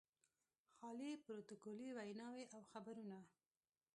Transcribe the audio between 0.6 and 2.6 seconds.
خالي پروتوکولي ویناوې